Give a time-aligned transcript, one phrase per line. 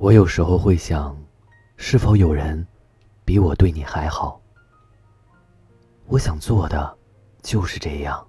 [0.00, 1.16] 我有时候会想，
[1.76, 2.64] 是否有人
[3.24, 4.40] 比我对你还好？
[6.06, 6.96] 我想做的
[7.42, 8.24] 就是这样，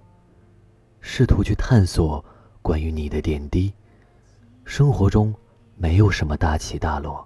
[1.00, 2.22] 试图去探索
[2.60, 3.72] 关于你的点滴。
[4.64, 5.32] 生活中
[5.76, 7.24] 没有什么大起大落，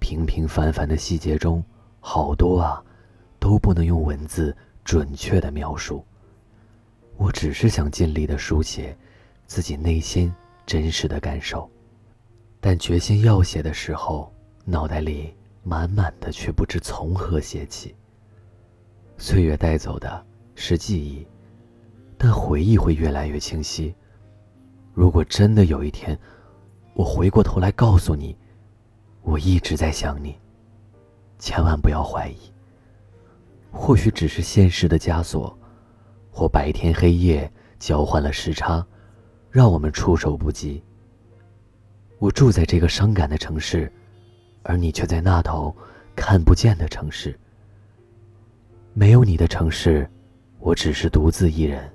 [0.00, 1.64] 平平凡凡的细节中，
[2.00, 2.82] 好多啊，
[3.38, 6.04] 都不能用文字准确的描述。
[7.16, 8.98] 我只是想尽力的书写
[9.46, 10.34] 自己内心
[10.66, 11.70] 真实的感受，
[12.60, 14.30] 但决心要写的时候，
[14.64, 17.94] 脑袋里满满的却不知从何写起。
[19.16, 21.26] 岁月带走的是记忆，
[22.18, 23.94] 但回忆会越来越清晰。
[24.92, 26.18] 如果真的有一天，
[26.94, 28.36] 我回过头来告诉你，
[29.22, 30.36] 我一直在想你，
[31.38, 32.36] 千万不要怀疑。
[33.72, 35.56] 或许只是现实的枷锁，
[36.30, 38.86] 或白天黑夜交换了时差，
[39.50, 40.82] 让我们措手不及。
[42.20, 43.90] 我住在这个伤感的城市，
[44.62, 45.74] 而你却在那头
[46.14, 47.34] 看不见的城市。
[48.92, 50.06] 没有你的城市，
[50.58, 51.90] 我只是独自一人。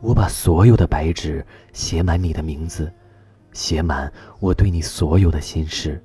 [0.00, 2.92] 我把所有的白纸写满你的名字，
[3.52, 6.00] 写满我对你所有的心事。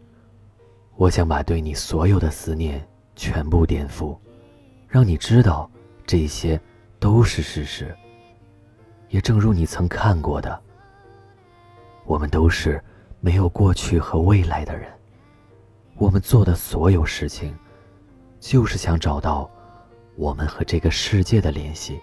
[0.95, 2.83] 我想把对你所有的思念
[3.16, 4.17] 全部颠覆，
[4.88, 5.69] 让你知道
[6.07, 6.59] 这些
[6.99, 7.95] 都是事实。
[9.09, 10.59] 也正如你曾看过的，
[12.05, 12.83] 我们都是
[13.23, 14.91] 没有过去和未来的人。
[15.95, 17.55] 我们做的所有事情，
[18.38, 19.49] 就是想找到。
[20.16, 21.99] 我们和这个世界的联系。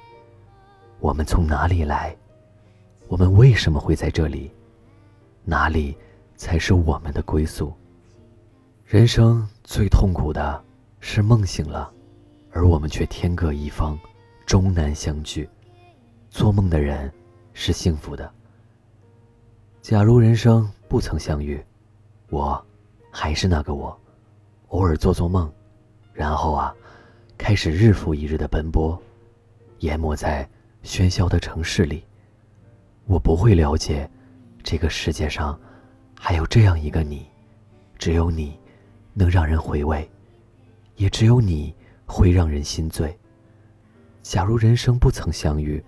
[0.99, 2.17] 我们从哪里来？
[3.07, 4.51] 我们为什么会在这里？
[5.45, 5.97] 哪里
[6.37, 7.73] 才是我们的归宿？
[8.87, 10.65] 人生最痛苦的
[11.01, 11.93] 是梦醒了，
[12.51, 13.97] 而我们却天各一方，
[14.47, 15.49] 终难相聚。
[16.31, 17.13] 做梦的人
[17.53, 18.29] 是幸福的。
[19.83, 21.65] 假如人生不曾相遇，
[22.31, 22.61] 我
[23.13, 23.97] 还是那个我，
[24.71, 25.49] 偶尔做做梦，
[26.13, 26.75] 然后啊。
[27.39, 29.01] 开始日复一日的奔波，
[29.79, 30.47] 淹没在
[30.83, 32.05] 喧嚣的城市里。
[33.07, 34.09] 我不会了解，
[34.63, 35.59] 这个世界上
[36.19, 37.27] 还有这样一个你，
[37.97, 38.61] 只有你
[39.15, 40.07] 能让人回味，
[40.97, 43.19] 也只有你会让人心醉。
[44.23, 45.83] 假如人生不曾相遇，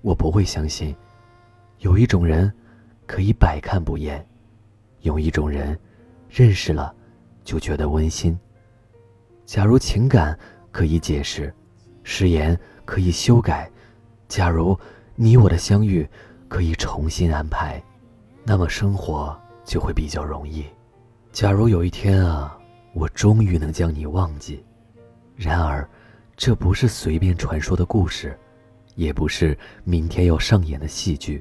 [0.00, 0.94] 我不会相信，
[1.78, 2.52] 有一种人
[3.04, 4.24] 可以百看不厌，
[5.04, 5.78] 有一种人
[6.28, 6.94] 认识了
[7.44, 8.38] 就觉得温馨。
[9.46, 10.38] 假如情感。
[10.74, 11.54] 可以解释，
[12.02, 13.70] 誓言可以修改。
[14.26, 14.76] 假如
[15.14, 16.04] 你我的相遇
[16.48, 17.80] 可以重新安排，
[18.42, 20.64] 那么生活就会比较容易。
[21.30, 22.58] 假如有一天啊，
[22.92, 24.64] 我终于能将你忘记，
[25.36, 25.88] 然而，
[26.36, 28.36] 这不是随便传说的故事，
[28.96, 31.40] 也不是明天要上演的戏剧。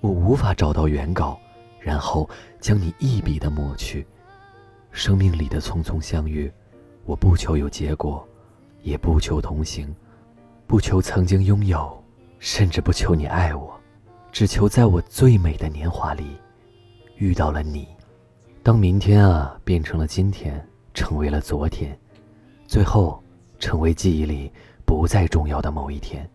[0.00, 1.36] 我无法找到原稿，
[1.80, 2.28] 然后
[2.60, 4.06] 将你一笔的抹去。
[4.90, 6.50] 生命里的匆匆相遇，
[7.04, 8.26] 我不求有结果。
[8.82, 9.92] 也不求同行，
[10.64, 12.00] 不求曾经拥有，
[12.38, 13.76] 甚至不求你爱我，
[14.30, 16.36] 只求在我最美的年华里
[17.16, 17.88] 遇到了你。
[18.62, 20.64] 当明天啊变成了今天，
[20.94, 21.98] 成为了昨天，
[22.68, 23.20] 最后
[23.58, 24.52] 成为记忆里
[24.86, 26.30] 不再重要的某一天，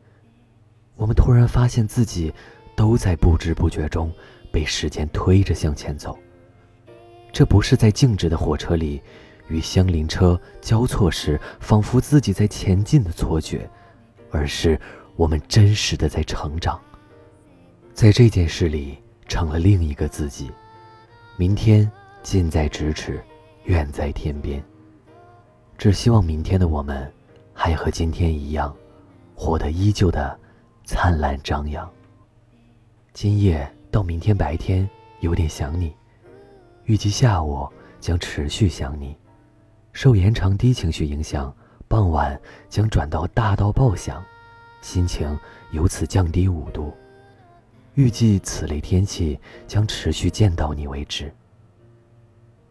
[0.97, 2.33] 我们突然发现自己
[2.75, 4.11] 都在不知不觉中
[4.51, 6.17] 被时间推着向前走。
[7.31, 9.01] 这不是在静止的火车里。
[9.47, 13.69] 与相邻车交错时，仿佛自己在前进的错觉，
[14.29, 14.79] 而是
[15.17, 16.79] 我们真实的在成长。
[17.93, 18.97] 在这件事里，
[19.27, 20.49] 成了另一个自己。
[21.35, 21.91] 明天
[22.23, 23.21] 近在咫尺，
[23.65, 24.63] 远在天边。
[25.77, 27.11] 只希望明天的我们，
[27.53, 28.73] 还和今天一样，
[29.35, 30.39] 活得依旧的
[30.85, 31.91] 灿烂张扬。
[33.11, 35.93] 今夜到明天白天，有点想你，
[36.85, 37.67] 预计下午
[37.99, 39.15] 将持续想你。
[39.91, 41.53] 受延长低情绪影响，
[41.89, 44.23] 傍晚将转到大到爆响，
[44.81, 45.37] 心情
[45.71, 46.93] 由此降低五度。
[47.95, 49.37] 预计此类天气
[49.67, 51.29] 将持续见到你为止。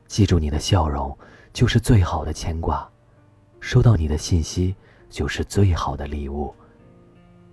[0.07, 1.17] 记住你的笑容
[1.53, 2.89] 就是最好的牵挂，
[3.61, 4.75] 收到你的信息
[5.11, 6.55] 就是最好的礼物。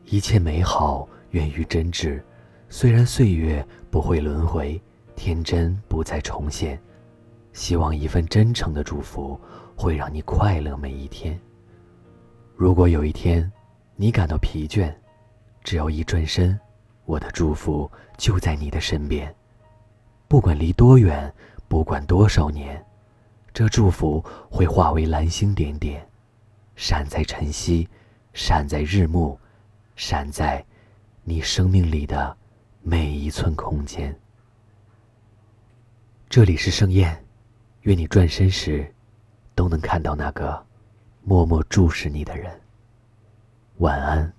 [0.06, 2.22] 一切美好源于真挚，
[2.70, 4.82] 虽然岁月不会轮回，
[5.16, 6.80] 天真不再重现。
[7.54, 9.40] 希望一份真诚的祝福
[9.76, 11.40] 会让你快乐每一天。
[12.56, 13.50] 如果有一天
[13.96, 14.94] 你感到疲倦，
[15.64, 16.60] 只要一转身，
[17.06, 19.34] 我的祝福就在你的身边。
[20.28, 21.34] 不管离多远，
[21.68, 22.86] 不管多少年，
[23.54, 26.06] 这祝福会化为蓝星点点，
[26.76, 27.88] 闪在晨曦，
[28.34, 29.40] 闪在日暮，
[29.96, 30.64] 闪在
[31.24, 32.36] 你生命里的
[32.90, 34.18] 每一寸空间。
[36.30, 37.22] 这里是盛宴，
[37.82, 38.90] 愿你转身时，
[39.54, 40.66] 都能看到那个
[41.22, 42.50] 默默注视你的人。
[43.80, 44.34] 晚安。